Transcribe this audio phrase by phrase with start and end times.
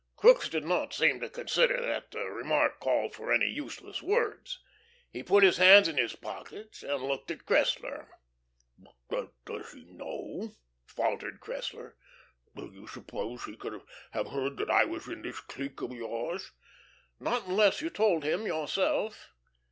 [0.15, 4.57] Crookes did not seem to consider that the remark called for any useless words.
[5.11, 8.07] He put his hands in his pockets and looked at Cressler.
[9.45, 10.53] "Does he know?"
[10.87, 11.97] faltered Cressler.
[12.55, 13.79] "Do you suppose he could
[14.11, 16.49] have heard that I was in this clique of yours?"
[17.19, 19.35] "Not unless you told him yourself."